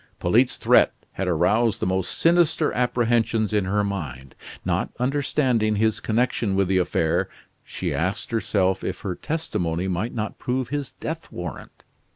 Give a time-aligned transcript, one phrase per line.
[0.19, 4.33] Polyte's threat had aroused the most sinister apprehensions in her mind.
[4.65, 7.29] Not understanding his connection with the affair,
[7.63, 11.83] she asked herself if her testimony might not prove his death warrant.